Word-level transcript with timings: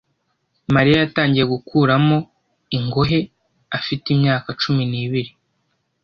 Mariya 0.75 0.97
yatangiye 1.03 1.45
gukuramo 1.53 2.17
ingohe 2.77 3.19
afite 3.77 4.05
imyaka 4.15 4.49
cumi 4.61 4.83
n'ibiri. 4.91 5.31